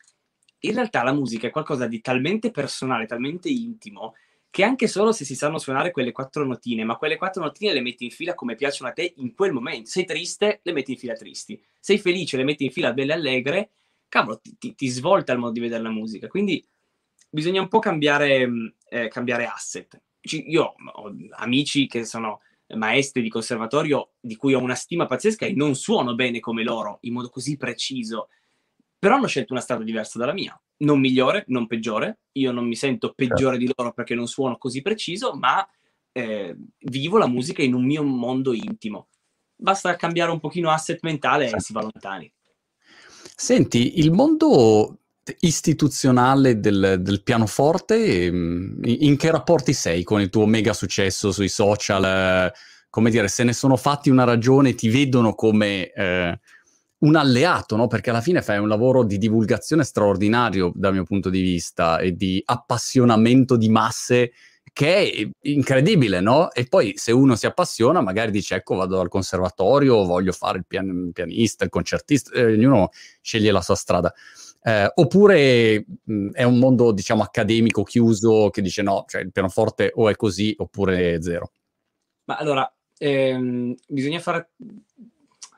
[0.60, 4.14] In realtà la musica è qualcosa di talmente personale, talmente intimo,
[4.50, 7.82] che anche solo se si sanno suonare quelle quattro notine, ma quelle quattro notine le
[7.82, 9.90] metti in fila come piacciono a te in quel momento.
[9.90, 11.62] Sei triste, le metti in fila tristi.
[11.80, 13.72] Sei felice, le metti in fila belle allegre.
[14.08, 16.28] Cavolo, ti, ti, ti svolta il modo di vedere la musica.
[16.28, 16.66] Quindi
[17.30, 20.02] bisogna un po' cambiare, mm, eh, cambiare asset.
[20.22, 22.42] Io ho amici che sono
[22.76, 26.98] maestri di conservatorio di cui ho una stima pazzesca e non suono bene come loro,
[27.02, 28.28] in modo così preciso
[29.00, 30.60] però hanno scelto una strada diversa dalla mia.
[30.78, 32.20] Non migliore, non peggiore.
[32.34, 35.68] Io non mi sento peggiore di loro perché non suono così preciso, ma
[36.12, 39.10] eh, vivo la musica in un mio mondo intimo.
[39.56, 42.32] Basta cambiare un pochino asset mentale e si va lontani.
[43.36, 45.00] Senti, il mondo
[45.40, 51.50] istituzionale del, del, pianoforte, ehm, in che rapporti sei con il tuo mega successo sui
[51.50, 52.52] social?
[52.90, 55.92] Come dire, se ne sono fatti una ragione, ti vedono come...
[55.92, 56.40] Eh,
[57.00, 57.88] un alleato, no?
[57.88, 62.14] perché alla fine fai un lavoro di divulgazione straordinario dal mio punto di vista e
[62.16, 64.32] di appassionamento di masse
[64.78, 66.52] che è incredibile, no?
[66.52, 70.66] E poi se uno si appassiona, magari dice ecco vado al conservatorio, voglio fare il
[70.68, 74.14] pian- pianista, il concertista, eh, ognuno sceglie la sua strada.
[74.62, 79.92] Eh, oppure mh, è un mondo, diciamo, accademico chiuso che dice no, cioè il pianoforte
[79.96, 81.52] o è così oppure è zero.
[82.26, 84.52] Ma allora, ehm, bisogna fare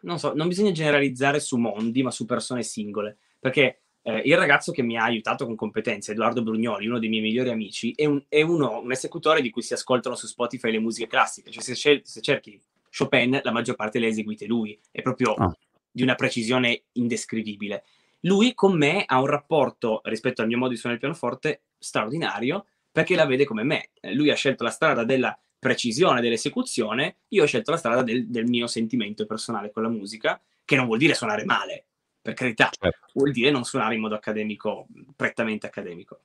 [0.02, 4.72] non so, non bisogna generalizzare su mondi, ma su persone singole, perché eh, il ragazzo
[4.72, 8.24] che mi ha aiutato con competenze, Edoardo Brugnoli, uno dei miei migliori amici, è, un,
[8.28, 12.02] è uno, un esecutore di cui si ascoltano su Spotify le musiche classiche, cioè se,
[12.04, 12.60] se cerchi
[12.96, 15.56] Chopin, la maggior parte le eseguite lui, è proprio oh.
[15.92, 17.84] di una precisione indescrivibile.
[18.22, 22.66] Lui con me ha un rapporto rispetto al mio modo di suonare il pianoforte straordinario
[22.92, 23.92] perché la vede come me.
[24.14, 28.46] Lui ha scelto la strada della precisione dell'esecuzione, io ho scelto la strada del, del,
[28.46, 31.86] mio sentimento personale con la musica, che non vuol dire suonare male,
[32.22, 33.08] per carità, certo.
[33.14, 36.22] vuol dire non suonare in modo accademico, prettamente accademico.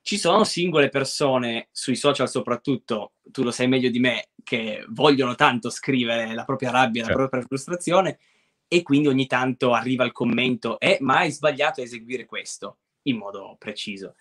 [0.00, 5.34] Ci sono singole persone, sui social soprattutto, tu lo sai meglio di me, che vogliono
[5.34, 7.18] tanto scrivere la propria rabbia, certo.
[7.18, 8.18] la propria frustrazione,
[8.68, 13.16] e quindi ogni tanto arriva il commento, eh, ma hai sbagliato a eseguire questo, in
[13.16, 14.14] modo preciso.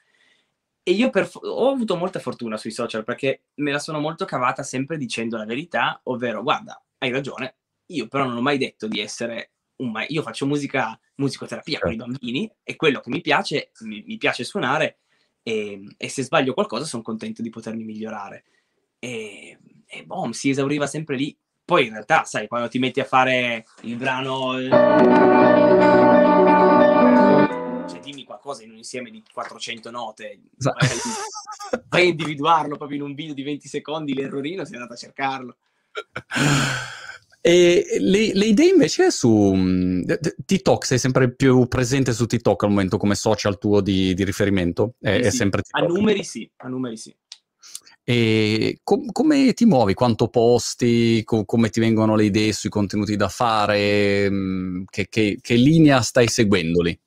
[0.87, 4.61] E io per, ho avuto molta fortuna sui social perché me la sono molto cavata
[4.61, 7.55] sempre dicendo la verità, ovvero guarda, hai ragione,
[7.87, 11.91] io però non ho mai detto di essere un ma- io faccio musica, musicoterapia con
[11.91, 12.11] i certo.
[12.11, 14.99] bambini e quello che mi piace, mi, mi piace suonare
[15.41, 18.43] e, e, se sbaglio qualcosa sono contento di potermi migliorare.
[18.99, 21.35] E, e boom, si esauriva sempre lì.
[21.65, 24.53] Poi in realtà, sai, quando ti metti a fare il brano...
[28.15, 30.73] Dimmi qualcosa in un insieme di 400 note, vai
[31.89, 35.57] a individuarlo proprio in un video di 20 secondi, l'errorino, sei andato a cercarlo.
[37.41, 40.03] E le, le, idee invece su um,
[40.45, 44.95] TikTok, sei sempre più presente su TikTok al momento come social tuo di, di riferimento?
[44.99, 45.83] È, sì, è sempre TikTok.
[45.83, 47.15] A numeri sì, a numeri sì.
[48.03, 49.93] E com- come ti muovi?
[49.93, 51.23] Quanto posti?
[51.23, 54.29] Co- come ti vengono le idee sui contenuti da fare?
[54.29, 56.99] Mm, che, che, che linea stai seguendoli?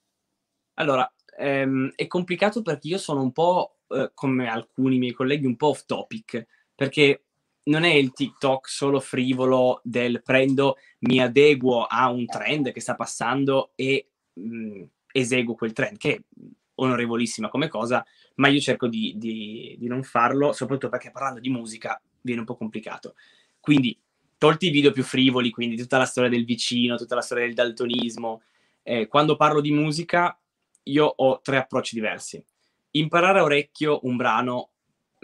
[0.78, 5.56] Allora, ehm, è complicato perché io sono un po', eh, come alcuni miei colleghi, un
[5.56, 7.24] po' off topic, perché
[7.64, 12.94] non è il TikTok solo frivolo del prendo, mi adeguo a un trend che sta
[12.94, 16.20] passando e mh, mm, eseguo quel trend, che è
[16.76, 18.04] onorevolissima come cosa,
[18.36, 22.46] ma io cerco di, di, di, non farlo, soprattutto perché parlando di musica viene un
[22.46, 23.14] po' complicato.
[23.58, 23.98] Quindi,
[24.38, 27.54] tolti i video più frivoli, quindi tutta la storia del vicino, tutta la storia del
[27.54, 28.42] daltonismo,
[28.84, 30.38] eh, quando parlo di musica
[30.90, 32.42] io ho tre approcci diversi.
[32.92, 34.70] Imparare a orecchio un brano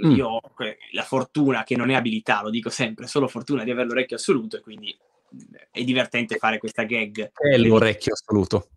[0.03, 0.11] Mm.
[0.11, 0.41] Io ho
[0.93, 4.57] la fortuna, che non è abilità, lo dico sempre, solo fortuna di avere l'orecchio assoluto
[4.57, 4.97] e quindi
[5.71, 7.31] è divertente fare questa gag.
[7.33, 8.71] È l'orecchio assoluto.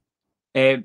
[0.52, 0.80] È,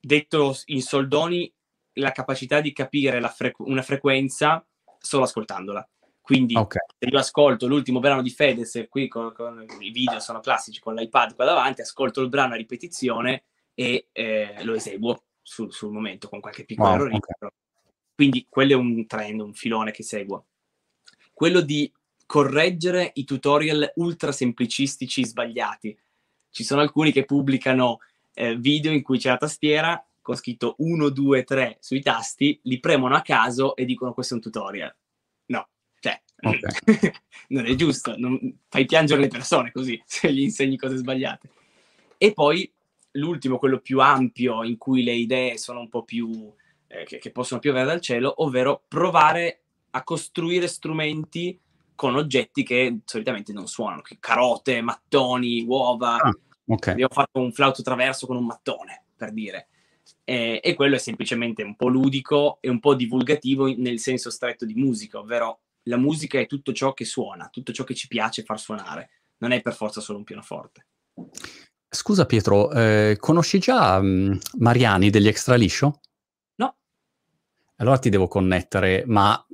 [0.00, 1.52] detto in soldoni,
[1.94, 4.64] la capacità di capire frequ- una frequenza
[4.98, 5.88] solo ascoltandola.
[6.20, 6.80] Quindi okay.
[6.96, 10.94] se io ascolto l'ultimo brano di Fedez, qui con, con, i video sono classici con
[10.94, 16.28] l'iPad qua davanti, ascolto il brano a ripetizione e eh, lo eseguo sul, sul, momento
[16.28, 17.14] con qualche piccolo wow, errore.
[17.16, 17.48] Okay.
[18.14, 20.46] Quindi quello è un trend, un filone che seguo.
[21.32, 21.92] Quello di
[22.26, 25.96] correggere i tutorial ultra semplicistici sbagliati.
[26.50, 27.98] Ci sono alcuni che pubblicano
[28.32, 32.80] eh, video in cui c'è la tastiera con scritto 1, 2, 3 sui tasti, li
[32.80, 34.96] premono a caso e dicono questo è un tutorial.
[35.46, 35.68] No,
[36.00, 37.12] cioè, okay.
[37.48, 41.50] non è giusto, non, fai piangere le persone così se gli insegni cose sbagliate.
[42.16, 42.72] E poi
[43.14, 46.52] l'ultimo, quello più ampio, in cui le idee sono un po' più
[46.86, 51.58] eh, che, che, possono piovere dal cielo, ovvero provare a costruire strumenti
[51.94, 56.16] con oggetti che solitamente non suonano, carote, mattoni, uova.
[56.16, 56.32] Ah,
[56.66, 57.02] okay.
[57.02, 59.68] Ho fatto un flauto traverso con un mattone, per dire.
[60.24, 64.64] Eh, e quello è semplicemente un po' ludico e un po' divulgativo nel senso stretto
[64.64, 68.42] di musica, ovvero la musica è tutto ciò che suona, tutto ciò che ci piace
[68.42, 70.86] far suonare, non è per forza solo un pianoforte.
[71.94, 76.00] Scusa Pietro, eh, conosci già um, Mariani degli Extra Liscio?
[77.76, 79.44] allora ti devo connettere, ma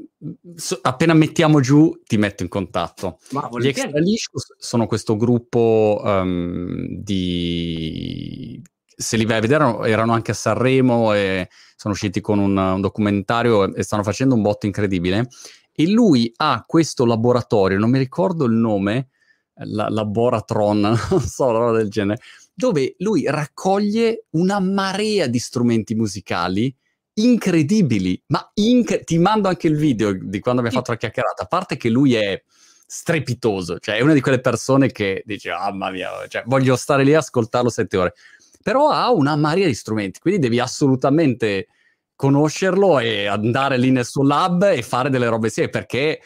[0.54, 3.18] so, appena mettiamo giù ti metto in contatto.
[3.30, 8.62] Ma Gli Extra Licious sono questo gruppo um, di...
[8.84, 12.80] Se li vai a vedere, erano anche a Sanremo e sono usciti con un, un
[12.82, 15.28] documentario e stanno facendo un botto incredibile.
[15.72, 19.08] E lui ha questo laboratorio, non mi ricordo il nome,
[19.54, 22.20] la, Laboratron, non so, roba del genere,
[22.54, 26.74] dove lui raccoglie una marea di strumenti musicali
[27.14, 31.46] incredibili, ma inc- ti mando anche il video di quando abbiamo fatto la chiacchierata, a
[31.46, 32.42] parte che lui è
[32.86, 37.04] strepitoso, cioè è una di quelle persone che dice, ah, mamma mia, cioè, voglio stare
[37.04, 38.14] lì e ascoltarlo sette ore,
[38.62, 41.68] però ha una marea di strumenti, quindi devi assolutamente
[42.14, 46.20] conoscerlo e andare lì nel suo lab e fare delle robe serie, perché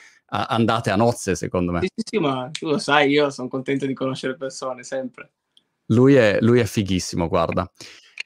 [0.49, 1.81] andate a nozze, secondo me.
[1.81, 5.33] Sì, sì, sì, ma tu lo sai, io sono contento di conoscere persone, sempre.
[5.87, 7.71] Lui è, lui è fighissimo, guarda.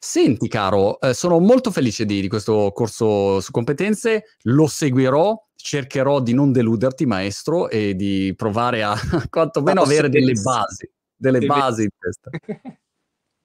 [0.01, 6.21] Senti, caro, eh, sono molto felice di, di, questo corso su competenze, lo seguirò, cercherò
[6.21, 8.95] di non deluderti, maestro, e di provare a
[9.29, 12.31] quantomeno avere delle basi, delle basi in testa.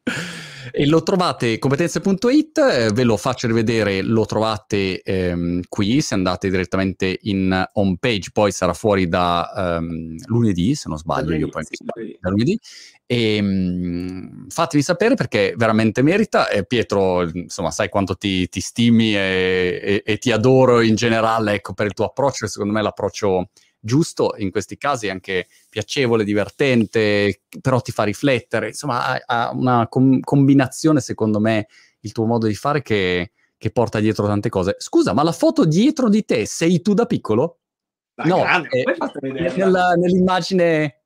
[0.72, 6.50] E lo trovate competenze.it, eh, ve lo faccio rivedere, lo trovate ehm, qui, se andate
[6.50, 11.50] direttamente in home page, poi sarà fuori da um, lunedì, se non sbaglio, lunedì, io
[11.50, 12.60] poi sì, da lunedì.
[13.06, 16.50] E um, fatemi sapere perché veramente merita.
[16.50, 21.54] E Pietro, insomma, sai quanto ti, ti stimi e, e, e, ti adoro in generale,
[21.54, 23.50] ecco, per il tuo approccio, secondo me l'approccio
[23.86, 30.22] giusto, in questi casi anche piacevole, divertente, però ti fa riflettere, insomma ha, una com-
[30.22, 31.68] combinazione secondo me
[32.00, 34.78] il tuo modo di fare che, che, porta dietro tante cose.
[34.80, 37.60] Scusa, ma la foto dietro di te sei tu da piccolo?
[38.14, 41.02] Da no, grande, eh, nella, nell'immagine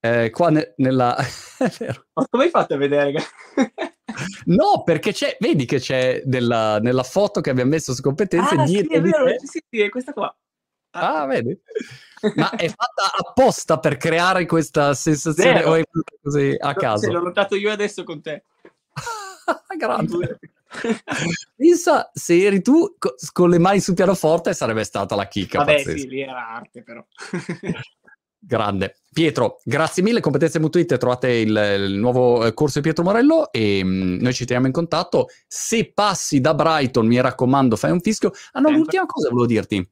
[0.00, 1.16] eh, qua ne, nella...
[2.12, 3.14] ma come hai fatto a vedere?
[4.46, 8.64] no, perché c'è, vedi che c'è della, nella foto che abbiamo messo su competenze ah,
[8.64, 10.36] dietro sì, è vero, sì, sì, è questa qua.
[10.98, 11.58] Ah, vedi?
[12.34, 15.70] Ma è fatta apposta per creare questa sensazione Zero.
[15.70, 15.82] o è
[16.22, 17.04] così a caso?
[17.04, 18.44] Se l'ho notato io adesso con te.
[19.76, 20.38] Grande.
[21.56, 22.96] Pensa se eri tu
[23.32, 25.58] con le mani sul pianoforte sarebbe stata la chicca.
[25.58, 25.98] Vabbè, pazzesca.
[25.98, 27.04] sì, lì era arte però.
[28.38, 28.98] Grande.
[29.12, 30.20] Pietro, grazie mille.
[30.20, 34.34] Competenze mutuite, trovate il, il nuovo eh, corso di Pietro Morello e mh, mm, noi
[34.34, 35.28] ci teniamo in contatto.
[35.46, 38.32] Se passi da Brighton, mi raccomando, fai un fischio.
[38.52, 39.90] Ah no, l'ultima cosa volevo dirti.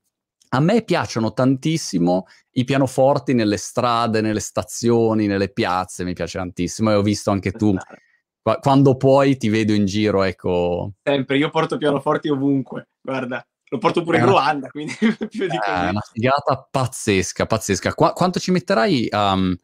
[0.55, 6.91] A me piacciono tantissimo i pianoforti nelle strade, nelle stazioni, nelle piazze, mi piace tantissimo
[6.91, 7.77] e ho visto anche tu
[8.61, 10.93] quando puoi ti vedo in giro, ecco.
[11.03, 13.47] Sempre, io porto pianoforti ovunque, guarda.
[13.69, 14.93] Lo porto pure in Ruanda, quindi
[15.31, 17.95] più di È una figata pazzesca, pazzesca.
[17.95, 19.57] Qu- quanto ci metterai um,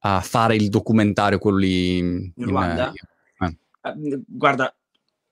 [0.00, 2.92] a fare il documentario, quello lì in, in Ruanda?
[3.38, 3.90] In, eh.
[3.90, 4.76] uh, guarda,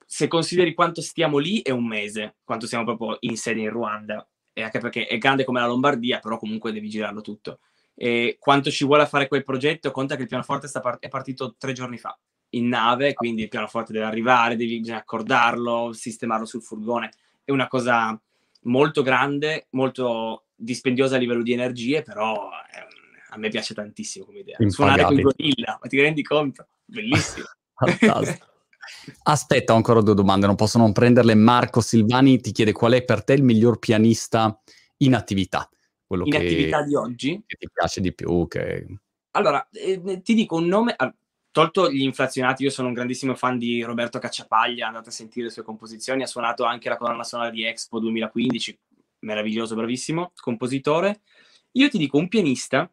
[0.06, 4.26] se consideri quanto stiamo lì è un mese, quanto siamo proprio in sede in Ruanda.
[4.58, 7.58] E anche perché è grande come la Lombardia, però comunque devi girarlo tutto.
[7.94, 9.90] E quanto ci vuole a fare quel progetto?
[9.90, 12.18] Conta che il pianoforte part- è partito tre giorni fa
[12.50, 17.10] in nave, quindi il pianoforte deve arrivare, devi bisogna accordarlo, sistemarlo sul furgone.
[17.44, 18.18] È una cosa
[18.62, 22.86] molto grande, molto dispendiosa a livello di energie, però eh,
[23.28, 24.56] a me piace tantissimo come idea.
[24.58, 24.72] Impagati.
[24.72, 26.66] Suonare con gorilla, ma ti rendi conto?
[26.86, 27.46] Bellissimo.
[29.24, 31.34] Aspetta, ho ancora due domande, non posso non prenderle.
[31.34, 34.60] Marco Silvani ti chiede qual è per te il miglior pianista
[34.98, 35.68] in attività.
[36.06, 37.42] Quello in che, attività di oggi?
[37.46, 38.46] Che ti piace di più.
[38.46, 38.86] Che...
[39.32, 40.94] Allora, eh, ti dico un nome,
[41.50, 45.52] tolto gli inflazionati, io sono un grandissimo fan di Roberto Cacciapaglia, andate a sentire le
[45.52, 48.78] sue composizioni, ha suonato anche la colonna sonora di Expo 2015,
[49.20, 51.22] meraviglioso, bravissimo, compositore.
[51.72, 52.90] Io ti dico un pianista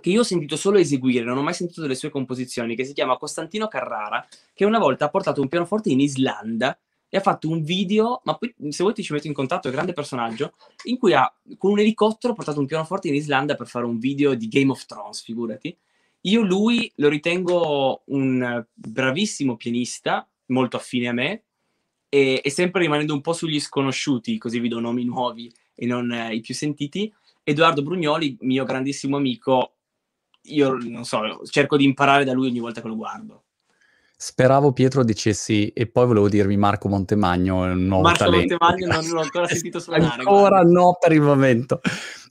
[0.00, 2.92] che io ho sentito solo eseguire, non ho mai sentito delle sue composizioni, che si
[2.92, 6.78] chiama Costantino Carrara, che una volta ha portato un pianoforte in Islanda
[7.08, 9.70] e ha fatto un video, ma poi se vuoi ti ci metto in contatto, è
[9.70, 13.66] un grande personaggio, in cui ha con un elicottero portato un pianoforte in Islanda per
[13.66, 15.76] fare un video di Game of Thrones, figurati.
[16.22, 21.42] Io lui lo ritengo un bravissimo pianista, molto affine a me,
[22.08, 26.10] e, e sempre rimanendo un po' sugli sconosciuti, così vi do nomi nuovi e non
[26.12, 27.12] eh, i più sentiti.
[27.42, 29.78] Edoardo Brugnoli, mio grandissimo amico,
[30.44, 33.44] io non so, cerco di imparare da lui ogni volta che lo guardo.
[34.16, 38.56] Speravo Pietro dicessi, e poi volevo dirvi Marco Montemagno, un nuovo Marco talento.
[38.58, 40.20] Montemagno non, l'ho ancora sentito suonare.
[40.20, 40.70] Ancora guarda.
[40.70, 41.80] no per il momento.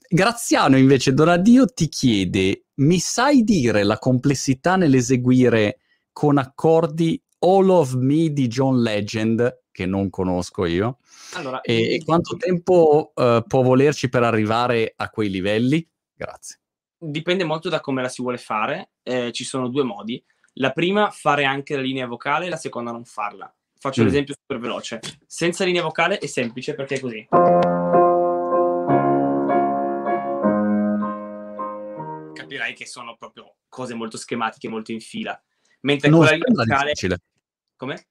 [0.08, 5.80] Graziano invece Donadio ti chiede, mi sai dire la complessità nell'eseguire
[6.12, 10.98] con accordi All of Me di John Legend, che non conosco io,
[11.34, 15.86] allora, e, e quanto tempo uh, può volerci per arrivare a quei livelli?
[16.14, 16.61] Grazie.
[17.04, 20.22] Dipende molto da come la si vuole fare, eh, ci sono due modi.
[20.54, 23.52] La prima, fare anche la linea vocale, la seconda, non farla.
[23.76, 24.04] Faccio mm.
[24.04, 25.00] l'esempio super veloce.
[25.26, 27.28] Senza linea vocale è semplice perché è così.
[32.52, 35.40] capirai che sono proprio cose molto schematiche, molto in fila.
[35.80, 36.84] Mentre non con la linea vocale...
[36.84, 37.18] difficile.
[37.76, 38.06] Come?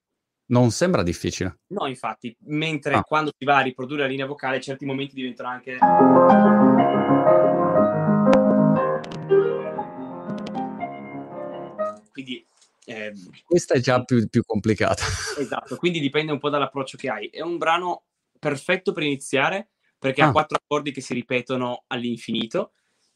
[0.47, 1.59] Non sembra difficile.
[1.67, 3.03] No, infatti, mentre ah.
[3.03, 6.90] quando si va a riprodurre la linea vocale, certi momenti diventano anche...
[12.85, 13.13] Eh,
[13.45, 15.03] Questa è già più, più complicata.
[15.37, 17.27] Esatto, quindi dipende un po' dall'approccio che hai.
[17.27, 18.03] È un brano
[18.39, 20.27] perfetto per iniziare perché ah.
[20.27, 22.71] ha quattro accordi che si ripetono all'infinito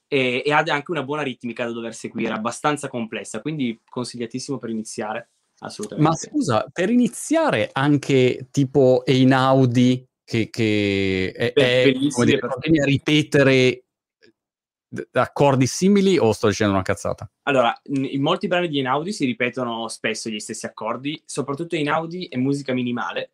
[0.07, 4.69] e, e, ha anche una buona ritmica da dover seguire, abbastanza complessa, quindi consigliatissimo per
[4.69, 6.09] iniziare, assolutamente.
[6.09, 12.85] Ma scusa, per iniziare anche tipo Einaudi, che, che è, Beh, è come dire, a
[12.85, 13.84] ripetere
[15.13, 17.29] accordi simili o sto dicendo una cazzata?
[17.43, 22.37] Allora, in molti brani di Einaudi si ripetono spesso gli stessi accordi, soprattutto Einaudi è
[22.37, 23.31] musica minimale,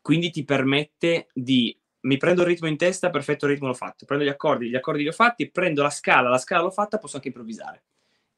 [0.00, 4.04] quindi ti permette di mi prendo il ritmo in testa, perfetto il ritmo l'ho fatto,
[4.04, 6.98] prendo gli accordi, gli accordi li ho fatti, prendo la scala, la scala l'ho fatta,
[6.98, 7.84] posso anche improvvisare.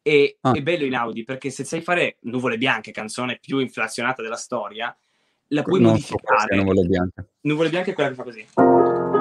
[0.03, 0.53] E ah.
[0.53, 4.97] è bello in Audi perché se sai fare Nuvole Bianche, canzone più inflazionata della storia,
[5.49, 6.55] la puoi non modificare.
[6.55, 7.29] So Nuvole Bianche.
[7.41, 9.16] Nuvole Bianche è quella che fa così.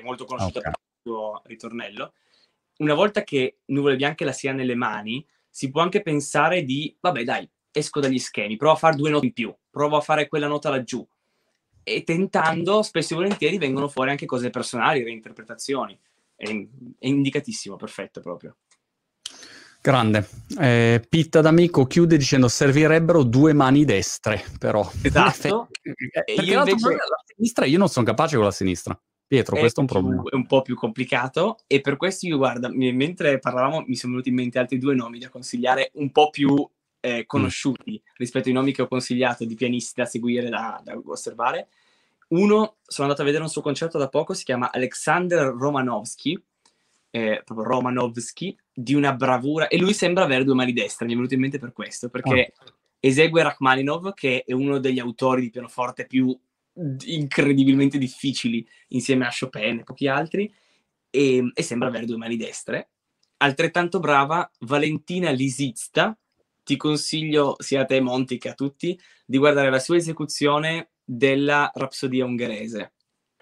[0.00, 0.72] È molto conosciuta okay.
[0.72, 2.12] per il suo ritornello.
[2.78, 6.96] Una volta che Nuvole Bianche la si ha nelle mani, si può anche pensare di,
[6.98, 10.28] vabbè dai, esco dagli schemi, provo a fare due note in più, provo a fare
[10.28, 11.06] quella nota laggiù.
[11.82, 15.98] E tentando, spesso e volentieri vengono fuori anche cose personali, reinterpretazioni.
[16.34, 18.56] È, è indicatissimo, perfetto proprio.
[19.82, 20.28] Grande.
[20.58, 24.88] Eh, Pitta d'amico chiude dicendo servirebbero due mani destre, però.
[25.02, 25.68] Esatto.
[25.80, 26.88] Perché io invece...
[26.88, 29.00] la sinistra io non sono capace con la sinistra.
[29.30, 30.22] Pietro, è questo è un problema.
[30.28, 34.30] È un po' più complicato e per questo io, guarda, mentre parlavamo mi sono venuti
[34.30, 36.68] in mente altri due nomi da consigliare un po' più
[36.98, 38.14] eh, conosciuti mm.
[38.16, 41.68] rispetto ai nomi che ho consigliato di pianisti da seguire, da, da osservare.
[42.30, 46.36] Uno, sono andato a vedere un suo concerto da poco, si chiama Alexander Romanovsky,
[47.10, 51.14] eh, proprio Romanovsky, di una bravura, e lui sembra avere due mani destre, mi è
[51.14, 52.72] venuto in mente per questo, perché oh.
[52.98, 56.36] esegue Rachmaninov, che è uno degli autori di pianoforte più
[57.04, 60.52] incredibilmente difficili, insieme a Chopin e pochi altri,
[61.10, 62.90] e, e sembra avere due mani destre.
[63.38, 66.16] Altrettanto brava Valentina Lisizta,
[66.62, 71.70] ti consiglio sia a te Monti che a tutti di guardare la sua esecuzione della
[71.74, 72.92] Rapsodia ungherese.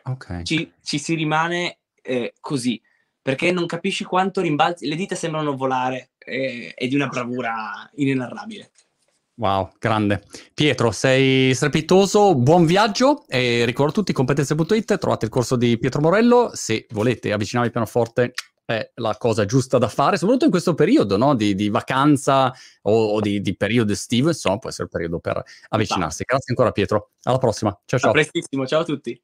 [0.03, 0.45] Okay.
[0.45, 2.81] Ci, ci, si rimane eh, così,
[3.21, 8.71] perché non capisci quanto rimbalzi, le dita sembrano volare, eh, è di una bravura inenarrabile.
[9.39, 10.25] Wow, grande.
[10.53, 16.51] Pietro, sei strepitoso, buon viaggio e ricordo tutti competenze.it, trovate il corso di Pietro Morello,
[16.55, 18.33] se volete avvicinarvi al pianoforte
[18.65, 21.37] è la cosa giusta da fare, soprattutto in questo periodo no?
[21.37, 25.41] di, di, vacanza o, o di, di, periodo estivo, insomma può essere il periodo per
[25.69, 26.25] avvicinarsi.
[26.25, 28.11] Grazie ancora Pietro, alla prossima, ciao ciao.
[28.11, 29.23] A prestissimo, ciao a tutti.